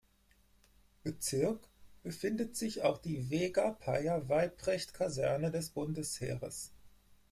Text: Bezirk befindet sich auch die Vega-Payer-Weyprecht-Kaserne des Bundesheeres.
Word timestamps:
Bezirk 1.03 1.69
befindet 2.01 2.55
sich 2.57 2.81
auch 2.81 2.97
die 2.97 3.29
Vega-Payer-Weyprecht-Kaserne 3.29 5.51
des 5.51 5.69
Bundesheeres. 5.69 6.71